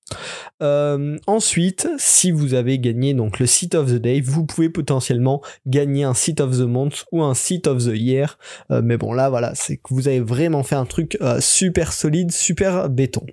Euh, 0.62 1.18
ensuite, 1.26 1.88
si 1.98 2.30
vous 2.30 2.54
avez 2.54 2.78
gagné 2.78 3.14
donc 3.14 3.38
le 3.38 3.46
Seat 3.46 3.74
of 3.74 3.92
the 3.92 3.96
Day, 3.96 4.20
vous 4.20 4.44
pouvez 4.44 4.68
potentiellement 4.68 5.40
gagner 5.66 6.04
un 6.04 6.14
Seat 6.14 6.40
of 6.40 6.56
the 6.56 6.62
Month 6.62 7.04
ou 7.12 7.22
un 7.22 7.34
Seat 7.34 7.66
of 7.66 7.84
the 7.84 7.94
Year. 7.94 8.38
Euh, 8.70 8.80
mais 8.82 8.96
bon, 8.96 9.12
là, 9.12 9.28
voilà, 9.28 9.52
c'est 9.54 9.76
que 9.76 9.94
vous 9.94 10.08
avez 10.08 10.20
vraiment 10.20 10.62
fait 10.62 10.74
un 10.74 10.84
truc 10.84 11.16
euh, 11.20 11.40
super 11.40 11.92
solide, 11.92 12.32
super 12.32 12.88
béton. 12.88 13.24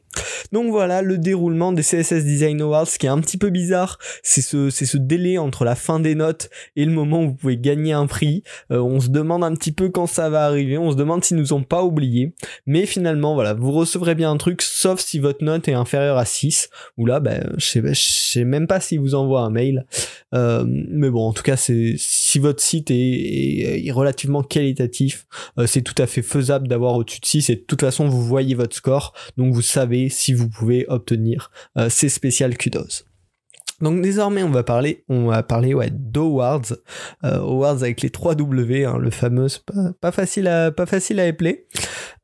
Donc 0.52 0.70
voilà, 0.70 1.02
le 1.02 1.18
déroulement 1.18 1.72
des 1.72 1.82
CSS 1.82 2.24
Design 2.24 2.62
Awards, 2.62 2.88
ce 2.88 3.00
qui 3.00 3.08
est 3.08 3.10
un 3.10 3.20
petit 3.20 3.38
peu 3.38 3.50
bizarre, 3.50 3.98
c'est 4.22 4.42
ce, 4.42 4.70
c'est 4.70 4.86
ce 4.86 4.98
délai 4.98 5.38
entre 5.38 5.66
la 5.66 5.76
fin 5.76 6.00
des 6.00 6.16
notes 6.16 6.50
et 6.76 6.86
le 6.86 6.92
moment 6.92 7.24
où 7.24 7.28
vous 7.28 7.36
pouvez 7.36 7.58
gagner 7.58 7.94
un 7.94 8.06
prix. 8.06 8.44
on 8.70 9.00
se 9.00 9.10
demande 9.10 9.44
un 9.44 9.54
petit 9.56 9.72
peu 9.72 9.90
quand 9.90 10.08
ça 10.08 10.30
va 10.30 10.46
arriver, 10.46 10.78
on 10.78 10.92
se 10.92 10.96
demande 10.96 11.24
s'ils 11.24 11.38
nous 11.38 11.54
ont 11.54 11.64
pas 11.64 11.84
oublié. 11.84 12.34
Mais 12.66 12.86
finalement, 12.86 13.34
voilà, 13.34 13.54
vous 13.54 13.72
recevrez 13.72 14.16
bien 14.16 14.32
un 14.32 14.38
truc, 14.38 14.62
sauf 14.62 15.00
si 15.00 15.20
votre 15.20 15.44
note 15.44 15.68
est 15.68 15.74
inférieure 15.74 16.18
à 16.18 16.26
6, 16.26 16.65
ou 16.98 17.06
là, 17.06 17.20
ben, 17.20 17.54
je 17.58 17.66
sais, 17.66 17.82
sais 17.94 18.44
même 18.44 18.68
pas 18.68 18.80
s'il 18.80 19.00
vous 19.00 19.16
envoie 19.16 19.42
un 19.42 19.50
mail. 19.50 19.86
Euh, 20.34 20.64
mais 20.68 21.10
bon, 21.10 21.28
en 21.28 21.34
tout 21.34 21.44
cas, 21.44 21.58
c'est 21.58 21.96
si 21.98 22.40
votre 22.40 22.62
site 22.62 22.92
est, 22.92 23.86
est, 23.86 23.92
relativement 23.92 24.44
qualitatif, 24.44 25.28
euh, 25.58 25.68
c'est 25.68 25.82
tout 25.82 26.00
à 26.02 26.08
fait 26.08 26.22
faisable 26.22 26.68
d'avoir 26.68 26.96
au-dessus 26.96 27.20
de 27.20 27.26
6 27.26 27.50
et 27.50 27.56
de 27.56 27.62
toute 27.62 27.82
façon, 27.82 28.08
vous 28.08 28.24
voyez 28.24 28.56
votre 28.56 28.76
score, 28.76 29.14
donc 29.38 29.54
vous 29.54 29.62
savez 29.62 30.10
si 30.10 30.34
vous 30.34 30.50
pouvez 30.50 30.86
obtenir 30.88 31.52
euh, 31.78 31.90
ces 31.90 32.10
spéciales 32.10 32.58
kudos. 32.58 33.06
Donc 33.82 34.02
désormais 34.02 34.42
on 34.44 34.52
va 34.52 34.64
parler, 34.64 35.04
on 35.10 35.26
va 35.26 35.44
parler 35.44 35.74
ouais 35.74 35.90
d'Awards, 35.92 36.74
euh, 37.26 37.40
Awards 37.40 37.84
avec 37.84 38.02
les 38.02 38.10
3 38.10 38.36
W, 38.36 38.86
hein, 38.86 38.98
le 38.98 39.12
fameux, 39.12 39.48
pas, 39.66 39.92
pas, 40.00 40.12
facile 40.12 40.48
à 40.48 40.72
pas 40.72 40.86
facile 40.86 41.20
à 41.20 41.28
épeler. 41.28 41.68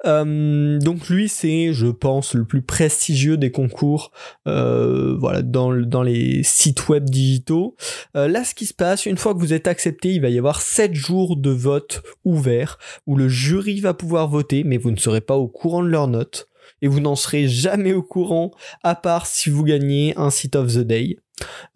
Euh, 0.06 0.80
donc 0.80 1.10
lui 1.10 1.28
c'est, 1.28 1.74
je 1.74 1.88
pense, 1.88 2.34
le 2.36 2.46
plus 2.46 2.62
prestigieux 2.62 3.36
des 3.36 3.52
concours, 3.52 4.12
euh, 4.48 5.18
voilà 5.20 5.42
dans 5.42 5.74
dans 5.74 6.04
les 6.04 6.42
sites 6.44 6.88
web 6.88 7.10
digitaux. 7.10 7.76
Euh, 8.16 8.30
là 8.30 8.46
ce 8.46 8.56
qui 8.56 8.66
se 8.66 8.74
passe, 8.74 9.06
une 9.06 9.18
fois 9.18 9.34
que 9.34 9.40
vous 9.40 9.54
êtes 9.54 9.68
accepté, 9.68 10.14
il 10.14 10.22
va 10.22 10.30
y 10.30 10.38
avoir 10.38 10.62
7 10.62 10.94
jours 10.94 11.36
de 11.36 11.52
vote 11.52 12.02
ouvert 12.24 12.78
où 13.08 13.18
le 13.18 13.28
jury 13.28 13.82
va 13.82 13.94
pouvoir 13.94 14.30
voter, 14.30 14.64
mais 14.64 14.78
vous 14.78 14.92
ne 14.92 14.98
serez 14.98 15.22
pas 15.22 15.36
au 15.36 15.50
courant 15.50 15.84
de 15.84 15.90
leurs 15.90 16.08
notes 16.08 16.48
et 16.82 16.88
vous 16.88 17.00
n'en 17.00 17.16
serez 17.16 17.48
jamais 17.48 17.94
au 17.94 18.04
courant 18.04 18.52
à 18.84 18.96
part 18.96 19.26
si 19.28 19.50
vous 19.50 19.64
gagnez 19.64 20.14
un 20.18 20.30
site 20.30 20.56
of 20.56 20.74
the 20.74 20.80
day. 20.80 21.18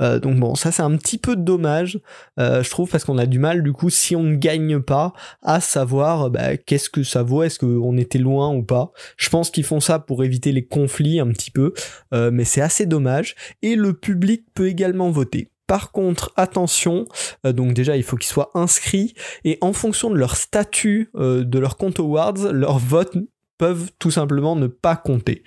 Euh, 0.02 0.20
donc 0.20 0.40
bon, 0.40 0.56
ça 0.56 0.72
c'est 0.72 0.82
un 0.82 0.96
petit 0.98 1.18
peu 1.18 1.36
dommage, 1.36 2.00
euh, 2.40 2.64
je 2.64 2.70
trouve, 2.70 2.90
parce 2.90 3.06
qu'on 3.06 3.18
a 3.18 3.25
du 3.25 3.40
mal 3.40 3.64
du 3.64 3.74
coup, 3.74 3.90
si 3.90 4.16
on 4.16 4.24
ne 4.24 4.36
gagne 4.36 4.80
pas, 4.82 5.14
à 5.42 5.60
savoir 5.60 6.30
bah, 6.30 6.58
qu'est-ce 6.58 6.90
que 6.90 7.04
ça 7.04 7.24
vaut, 7.24 7.44
est-ce 7.44 7.60
qu'on 7.60 7.98
était 7.98 8.20
loin 8.20 8.54
ou 8.54 8.64
pas. 8.64 8.92
Je 9.18 9.30
pense 9.30 9.50
qu'ils 9.50 9.64
font 9.64 9.80
ça 9.80 10.00
pour 10.00 10.24
éviter 10.24 10.52
les 10.52 10.66
conflits 10.66 11.20
un 11.20 11.28
petit 11.28 11.52
peu, 11.52 11.74
euh, 12.14 12.32
mais 12.32 12.44
c'est 12.44 12.62
assez 12.62 12.86
dommage. 12.86 13.36
Et 13.62 13.75
le 13.75 13.94
public 13.94 14.46
peut 14.54 14.68
également 14.68 15.10
voter. 15.10 15.52
Par 15.68 15.92
contre, 15.92 16.32
attention, 16.36 17.08
donc 17.44 17.74
déjà 17.74 17.98
il 17.98 18.04
faut 18.04 18.18
qu'ils 18.18 18.30
soient 18.30 18.52
inscrits 18.54 19.16
et 19.46 19.58
en 19.62 19.74
fonction 19.74 20.12
de 20.12 20.16
leur 20.16 20.36
statut 20.36 21.10
de 21.16 21.60
leur 21.60 21.78
compte 21.78 22.00
Awards, 22.00 22.52
leur 22.52 22.78
vote 22.78 23.18
peuvent 23.58 23.90
tout 23.98 24.12
simplement 24.12 24.56
ne 24.56 24.68
pas 24.68 24.96
compter. 24.96 25.44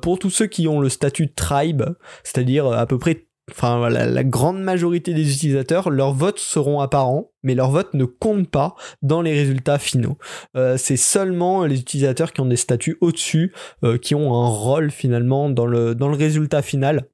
pour 0.00 0.18
tous 0.18 0.30
ceux 0.30 0.46
qui 0.46 0.68
ont 0.68 0.80
le 0.80 0.88
statut 0.88 1.34
tribe, 1.34 1.82
c'est-à-dire 2.24 2.66
à 2.66 2.86
peu 2.86 2.96
près 2.96 3.27
enfin 3.50 3.88
la, 3.88 4.24
grande 4.24 4.60
majorité 4.60 5.14
des 5.14 5.32
utilisateurs, 5.32 5.90
leurs 5.90 6.12
votes 6.12 6.38
seront 6.38 6.80
apparents, 6.80 7.32
mais 7.42 7.54
leurs 7.54 7.70
votes 7.70 7.94
ne 7.94 8.04
comptent 8.04 8.50
pas 8.50 8.74
dans 9.02 9.22
les 9.22 9.32
résultats 9.32 9.78
finaux. 9.78 10.18
Euh, 10.56 10.76
c'est 10.76 10.96
seulement 10.96 11.64
les 11.64 11.80
utilisateurs 11.80 12.32
qui 12.32 12.40
ont 12.40 12.46
des 12.46 12.56
statuts 12.56 12.96
au-dessus 13.00 13.52
euh, 13.84 13.98
qui 13.98 14.14
ont 14.14 14.34
un 14.34 14.48
rôle 14.48 14.90
finalement 14.90 15.50
dans 15.50 15.66
le, 15.66 15.94
dans 15.94 16.08
le 16.08 16.16
résultat 16.16 16.62
final. 16.62 17.08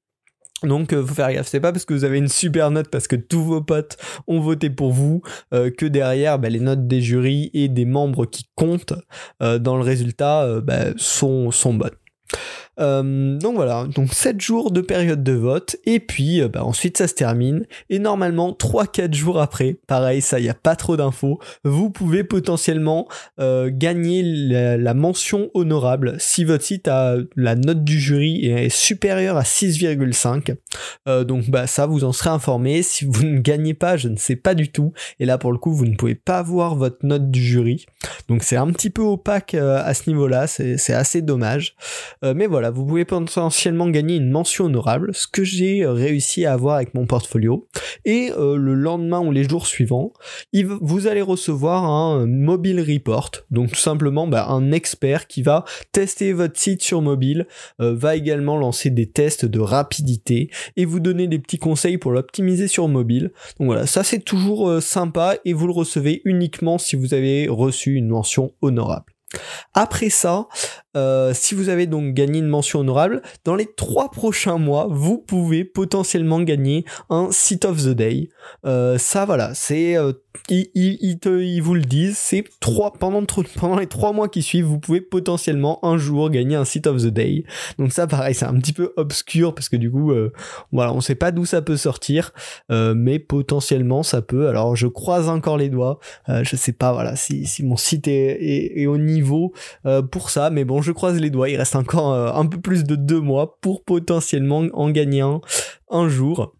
Donc 0.62 0.92
euh, 0.92 1.04
faut 1.04 1.14
faire 1.14 1.32
gaffe, 1.32 1.46
c'est 1.46 1.60
pas 1.60 1.72
parce 1.72 1.84
que 1.84 1.92
vous 1.92 2.04
avez 2.04 2.18
une 2.18 2.28
super 2.28 2.70
note 2.70 2.88
parce 2.88 3.06
que 3.06 3.16
tous 3.16 3.42
vos 3.42 3.60
potes 3.60 3.98
ont 4.26 4.40
voté 4.40 4.70
pour 4.70 4.92
vous 4.92 5.20
que 5.50 5.84
derrière 5.84 6.38
bah, 6.38 6.48
les 6.48 6.60
notes 6.60 6.86
des 6.86 7.02
jurys 7.02 7.50
et 7.52 7.68
des 7.68 7.84
membres 7.84 8.24
qui 8.24 8.46
comptent 8.54 8.94
dans 9.40 9.76
le 9.76 9.82
résultat 9.82 10.60
bah, 10.62 10.86
sont, 10.96 11.50
sont 11.50 11.74
bonnes. 11.74 11.90
Euh, 12.80 13.38
donc 13.38 13.54
voilà, 13.54 13.86
donc 13.94 14.12
7 14.12 14.40
jours 14.40 14.70
de 14.70 14.80
période 14.80 15.22
de 15.22 15.32
vote, 15.32 15.76
et 15.86 16.00
puis 16.00 16.40
euh, 16.40 16.48
bah, 16.48 16.64
ensuite 16.64 16.98
ça 16.98 17.06
se 17.06 17.14
termine, 17.14 17.66
et 17.90 17.98
normalement 17.98 18.50
3-4 18.52 19.14
jours 19.14 19.40
après, 19.40 19.76
pareil, 19.86 20.20
ça 20.20 20.40
y 20.40 20.48
a 20.48 20.54
pas 20.54 20.76
trop 20.76 20.96
d'infos, 20.96 21.38
vous 21.62 21.90
pouvez 21.90 22.24
potentiellement 22.24 23.08
euh, 23.38 23.70
gagner 23.72 24.22
la, 24.22 24.94
mention 24.94 25.50
honorable 25.54 26.14
si 26.18 26.44
votre 26.44 26.64
site 26.64 26.86
a 26.86 27.16
la 27.34 27.56
note 27.56 27.82
du 27.82 27.98
jury 27.98 28.46
est 28.46 28.68
supérieure 28.68 29.36
à 29.36 29.42
6,5. 29.42 30.54
donc 31.24 31.50
bah 31.50 31.66
ça 31.66 31.86
vous 31.86 32.04
en 32.04 32.12
serez 32.12 32.30
informé, 32.30 32.82
si 32.82 33.04
vous 33.04 33.24
ne 33.24 33.40
gagnez 33.40 33.74
pas, 33.74 33.96
je 33.96 34.08
ne 34.08 34.16
sais 34.16 34.36
pas 34.36 34.54
du 34.54 34.70
tout, 34.70 34.92
et 35.18 35.26
là 35.26 35.36
pour 35.36 35.50
le 35.50 35.58
coup 35.58 35.72
vous 35.72 35.84
ne 35.84 35.96
pouvez 35.96 36.14
pas 36.14 36.42
voir 36.42 36.76
votre 36.76 37.04
note 37.04 37.30
du 37.30 37.42
jury, 37.42 37.86
donc 38.28 38.44
c'est 38.44 38.56
un 38.56 38.70
petit 38.70 38.90
peu 38.90 39.02
opaque 39.02 39.54
à 39.54 39.92
ce 39.94 40.08
niveau-là, 40.08 40.46
c'est 40.46 40.94
assez 40.94 41.22
dommage, 41.22 41.74
mais 42.22 42.46
voilà 42.46 42.63
vous 42.70 42.84
pouvez 42.84 43.04
potentiellement 43.04 43.88
gagner 43.88 44.16
une 44.16 44.30
mention 44.30 44.66
honorable, 44.66 45.14
ce 45.14 45.26
que 45.26 45.44
j'ai 45.44 45.86
réussi 45.86 46.44
à 46.44 46.52
avoir 46.52 46.76
avec 46.76 46.94
mon 46.94 47.06
portfolio. 47.06 47.66
Et 48.04 48.30
euh, 48.36 48.56
le 48.56 48.74
lendemain 48.74 49.20
ou 49.20 49.32
les 49.32 49.48
jours 49.48 49.66
suivants, 49.66 50.12
vous 50.52 51.06
allez 51.06 51.22
recevoir 51.22 51.84
un 51.84 52.26
mobile 52.26 52.80
report, 52.80 53.30
donc 53.50 53.70
tout 53.70 53.80
simplement 53.80 54.26
bah, 54.26 54.46
un 54.48 54.72
expert 54.72 55.26
qui 55.26 55.42
va 55.42 55.64
tester 55.92 56.32
votre 56.32 56.58
site 56.58 56.82
sur 56.82 57.02
mobile, 57.02 57.46
euh, 57.80 57.94
va 57.94 58.16
également 58.16 58.56
lancer 58.56 58.90
des 58.90 59.10
tests 59.10 59.44
de 59.44 59.60
rapidité 59.60 60.50
et 60.76 60.84
vous 60.84 61.00
donner 61.00 61.28
des 61.28 61.38
petits 61.38 61.58
conseils 61.58 61.98
pour 61.98 62.12
l'optimiser 62.12 62.68
sur 62.68 62.88
mobile. 62.88 63.32
Donc 63.58 63.66
voilà, 63.66 63.86
ça 63.86 64.04
c'est 64.04 64.20
toujours 64.20 64.68
euh, 64.68 64.80
sympa 64.80 65.36
et 65.44 65.52
vous 65.52 65.66
le 65.66 65.72
recevez 65.72 66.22
uniquement 66.24 66.78
si 66.78 66.96
vous 66.96 67.14
avez 67.14 67.48
reçu 67.48 67.94
une 67.94 68.08
mention 68.08 68.52
honorable. 68.62 69.14
Après 69.72 70.10
ça, 70.10 70.46
euh, 70.96 71.32
si 71.34 71.54
vous 71.54 71.68
avez 71.68 71.86
donc 71.86 72.14
gagné 72.14 72.38
une 72.38 72.48
mention 72.48 72.80
honorable, 72.80 73.22
dans 73.44 73.54
les 73.54 73.66
trois 73.66 74.10
prochains 74.10 74.58
mois, 74.58 74.86
vous 74.90 75.18
pouvez 75.18 75.64
potentiellement 75.64 76.40
gagner 76.40 76.84
un 77.10 77.28
Seat 77.30 77.64
of 77.64 77.82
the 77.82 77.90
Day. 77.90 78.28
Euh, 78.64 78.98
ça, 78.98 79.24
voilà, 79.24 79.54
c'est 79.54 79.96
euh, 80.50 80.62
ils, 80.74 81.18
ils, 81.22 81.60
vous 81.60 81.74
le 81.74 81.82
disent, 81.82 82.18
c'est 82.18 82.44
trois 82.60 82.92
pendant 82.92 83.22
pendant 83.58 83.78
les 83.78 83.86
trois 83.86 84.12
mois 84.12 84.28
qui 84.28 84.42
suivent, 84.42 84.66
vous 84.66 84.78
pouvez 84.78 85.00
potentiellement 85.00 85.84
un 85.84 85.96
jour 85.96 86.30
gagner 86.30 86.56
un 86.56 86.64
Seat 86.64 86.86
of 86.86 87.02
the 87.02 87.06
Day. 87.06 87.44
Donc 87.78 87.92
ça, 87.92 88.06
pareil, 88.06 88.34
c'est 88.34 88.44
un 88.44 88.54
petit 88.54 88.72
peu 88.72 88.92
obscur 88.96 89.54
parce 89.54 89.68
que 89.68 89.76
du 89.76 89.90
coup, 89.90 90.12
voilà, 90.72 90.92
on 90.92 91.00
sait 91.00 91.14
pas 91.14 91.32
d'où 91.32 91.44
ça 91.44 91.62
peut 91.62 91.76
sortir, 91.76 92.32
mais 92.70 93.18
potentiellement 93.18 94.02
ça 94.02 94.22
peut. 94.22 94.48
Alors 94.48 94.76
je 94.76 94.86
croise 94.86 95.28
encore 95.28 95.56
les 95.56 95.68
doigts. 95.68 95.98
je 96.28 96.56
sais 96.56 96.72
pas, 96.72 96.92
voilà, 96.92 97.16
si, 97.16 97.46
si 97.46 97.64
mon 97.64 97.76
site 97.76 98.08
est, 98.08 98.80
est 98.80 98.86
au 98.86 98.98
niveau 98.98 99.52
pour 100.10 100.30
ça, 100.30 100.50
mais 100.50 100.64
bon 100.64 100.82
je 100.82 100.92
croise 100.92 101.18
les 101.18 101.30
doigts, 101.30 101.48
il 101.48 101.56
reste 101.56 101.76
encore 101.76 102.12
euh, 102.12 102.32
un 102.32 102.46
peu 102.46 102.60
plus 102.60 102.84
de 102.84 102.96
deux 102.96 103.20
mois 103.20 103.58
pour 103.60 103.84
potentiellement 103.84 104.64
en 104.72 104.90
gagner 104.90 105.20
un 105.20 105.40
un 105.90 106.08
jour. 106.08 106.54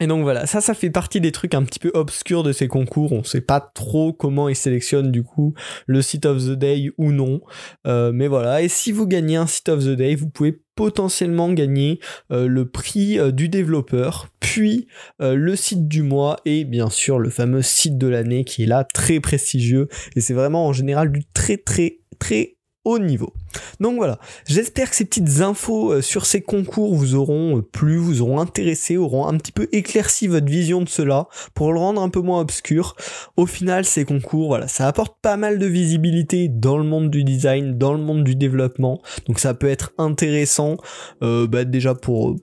Et 0.00 0.06
donc 0.06 0.22
voilà, 0.22 0.46
ça, 0.46 0.60
ça 0.60 0.74
fait 0.74 0.90
partie 0.90 1.20
des 1.20 1.32
trucs 1.32 1.54
un 1.54 1.62
petit 1.64 1.78
peu 1.78 1.90
obscurs 1.94 2.42
de 2.42 2.52
ces 2.52 2.66
concours. 2.66 3.12
On 3.12 3.22
sait 3.22 3.42
pas 3.42 3.60
trop 3.60 4.12
comment 4.12 4.48
ils 4.48 4.56
sélectionnent 4.56 5.12
du 5.12 5.22
coup 5.22 5.54
le 5.86 6.00
site 6.02 6.26
of 6.26 6.42
the 6.42 6.52
day 6.52 6.90
ou 6.96 7.12
non. 7.12 7.40
Euh, 7.86 8.10
mais 8.10 8.26
voilà, 8.26 8.62
et 8.62 8.68
si 8.68 8.90
vous 8.90 9.06
gagnez 9.06 9.36
un 9.36 9.46
site 9.46 9.68
of 9.68 9.84
the 9.84 9.90
day, 9.90 10.14
vous 10.14 10.28
pouvez 10.28 10.60
potentiellement 10.74 11.52
gagner 11.52 12.00
euh, 12.32 12.48
le 12.48 12.68
prix 12.68 13.18
du 13.32 13.50
développeur, 13.50 14.28
puis 14.40 14.88
le 15.20 15.54
site 15.54 15.86
du 15.86 16.02
mois 16.02 16.38
et 16.46 16.64
bien 16.64 16.88
sûr 16.88 17.18
le 17.18 17.30
fameux 17.30 17.62
site 17.62 17.98
de 17.98 18.06
l'année 18.06 18.44
qui 18.44 18.64
est 18.64 18.66
là 18.66 18.84
très 18.84 19.20
prestigieux. 19.20 19.88
Et 20.16 20.20
c'est 20.20 20.34
vraiment 20.34 20.66
en 20.66 20.72
général 20.72 21.12
du 21.12 21.22
très 21.32 21.58
très 21.58 21.98
très 22.18 22.56
haut 22.84 22.98
niveau. 22.98 23.32
Donc 23.80 23.96
voilà, 23.96 24.18
j'espère 24.46 24.90
que 24.90 24.96
ces 24.96 25.04
petites 25.04 25.40
infos 25.40 25.92
euh, 25.92 26.02
sur 26.02 26.26
ces 26.26 26.40
concours 26.40 26.94
vous 26.94 27.14
auront 27.14 27.58
euh, 27.58 27.62
plu, 27.62 27.96
vous 27.96 28.22
auront 28.22 28.40
intéressé, 28.40 28.96
auront 28.96 29.26
un 29.26 29.36
petit 29.38 29.52
peu 29.52 29.68
éclairci 29.72 30.28
votre 30.28 30.46
vision 30.46 30.82
de 30.82 30.88
cela 30.88 31.28
pour 31.54 31.72
le 31.72 31.78
rendre 31.78 32.00
un 32.00 32.08
peu 32.08 32.20
moins 32.20 32.40
obscur. 32.40 32.96
Au 33.36 33.46
final, 33.46 33.84
ces 33.84 34.04
concours, 34.04 34.48
voilà, 34.48 34.68
ça 34.68 34.86
apporte 34.86 35.16
pas 35.22 35.36
mal 35.36 35.58
de 35.58 35.66
visibilité 35.66 36.48
dans 36.48 36.78
le 36.78 36.84
monde 36.84 37.10
du 37.10 37.24
design, 37.24 37.78
dans 37.78 37.92
le 37.92 38.00
monde 38.00 38.24
du 38.24 38.36
développement. 38.36 39.00
Donc 39.26 39.38
ça 39.38 39.54
peut 39.54 39.68
être 39.68 39.92
intéressant 39.98 40.76
euh, 41.22 41.46
bah, 41.46 41.64
déjà 41.64 41.94
pour, 41.94 42.36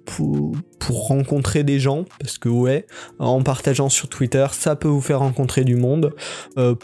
rencontrer 0.89 1.63
des 1.63 1.79
gens, 1.79 2.05
parce 2.19 2.39
que 2.39 2.49
ouais, 2.49 2.87
en 3.19 3.43
partageant 3.43 3.89
sur 3.89 4.09
Twitter, 4.09 4.47
ça 4.53 4.75
peut 4.75 4.87
vous 4.87 5.01
faire 5.01 5.19
rencontrer 5.19 5.63
du 5.63 5.75
monde, 5.75 6.15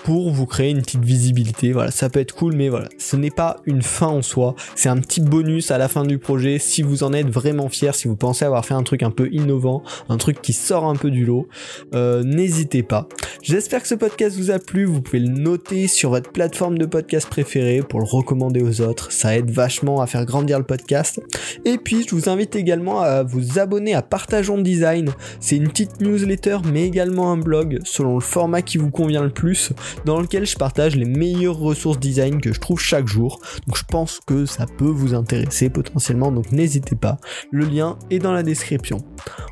pour 0.03 0.31
vous 0.31 0.45
créer 0.45 0.69
une 0.69 0.81
petite 0.81 1.03
visibilité. 1.03 1.71
Voilà, 1.71 1.89
ça 1.89 2.09
peut 2.09 2.19
être 2.19 2.35
cool, 2.35 2.55
mais 2.55 2.69
voilà, 2.69 2.87
ce 2.99 3.15
n'est 3.15 3.31
pas 3.31 3.57
une 3.65 3.81
fin 3.81 4.09
soi, 4.21 4.55
c'est 4.75 4.89
un 4.89 4.97
petit 4.97 5.21
bonus 5.21 5.71
à 5.71 5.77
la 5.77 5.87
fin 5.87 6.03
du 6.03 6.17
projet 6.17 6.59
si 6.59 6.81
vous 6.81 7.03
en 7.03 7.13
êtes 7.13 7.29
vraiment 7.29 7.69
fier, 7.69 7.95
si 7.95 8.07
vous 8.07 8.15
pensez 8.15 8.45
avoir 8.45 8.65
fait 8.65 8.73
un 8.73 8.83
truc 8.83 9.03
un 9.03 9.11
peu 9.11 9.29
innovant, 9.31 9.83
un 10.09 10.17
truc 10.17 10.41
qui 10.41 10.53
sort 10.53 10.85
un 10.85 10.95
peu 10.95 11.11
du 11.11 11.25
lot, 11.25 11.47
euh, 11.93 12.23
n'hésitez 12.23 12.83
pas. 12.83 13.07
J'espère 13.41 13.81
que 13.81 13.87
ce 13.87 13.95
podcast 13.95 14.37
vous 14.37 14.51
a 14.51 14.59
plu, 14.59 14.85
vous 14.85 15.01
pouvez 15.01 15.19
le 15.19 15.29
noter 15.29 15.87
sur 15.87 16.09
votre 16.09 16.31
plateforme 16.31 16.77
de 16.77 16.85
podcast 16.85 17.27
préférée 17.29 17.81
pour 17.81 17.99
le 17.99 18.05
recommander 18.05 18.61
aux 18.61 18.81
autres, 18.81 19.11
ça 19.11 19.35
aide 19.37 19.51
vachement 19.51 20.01
à 20.01 20.07
faire 20.07 20.25
grandir 20.25 20.57
le 20.57 20.65
podcast. 20.65 21.21
Et 21.65 21.77
puis 21.77 22.05
je 22.07 22.15
vous 22.15 22.29
invite 22.29 22.55
également 22.55 23.01
à 23.01 23.23
vous 23.23 23.59
abonner 23.59 23.93
à 23.93 24.01
Partageons 24.01 24.57
Design, 24.57 25.11
c'est 25.39 25.57
une 25.57 25.69
petite 25.69 26.01
newsletter 26.01 26.57
mais 26.71 26.85
également 26.85 27.31
un 27.31 27.37
blog 27.37 27.79
selon 27.83 28.15
le 28.15 28.21
format 28.21 28.61
qui 28.61 28.77
vous 28.77 28.91
convient 28.91 29.23
le 29.23 29.29
plus, 29.29 29.71
dans 30.05 30.19
lequel 30.19 30.45
je 30.45 30.55
partage 30.55 30.95
les 30.95 31.05
meilleures 31.05 31.57
ressources 31.57 31.99
design 31.99 32.41
que 32.41 32.53
je 32.53 32.59
trouve 32.59 32.79
chaque 32.79 33.07
jour. 33.07 33.39
Donc 33.67 33.77
je 33.77 33.83
pense 33.83 34.04
que 34.25 34.45
ça 34.45 34.65
peut 34.65 34.85
vous 34.85 35.13
intéresser 35.13 35.69
potentiellement, 35.69 36.31
donc 36.31 36.51
n'hésitez 36.51 36.95
pas. 36.95 37.17
Le 37.51 37.65
lien 37.65 37.97
est 38.09 38.19
dans 38.19 38.31
la 38.31 38.43
description. 38.43 38.99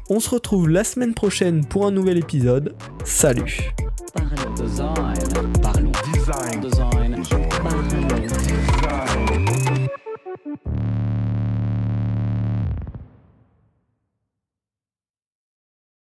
On 0.10 0.19
se 0.19 0.29
retrouve 0.29 0.69
la 0.69 0.83
semaine 0.83 1.13
prochaine 1.13 1.65
pour 1.65 1.86
un 1.86 1.91
nouvel 1.91 2.17
épisode. 2.17 2.75
Salut 3.03 3.74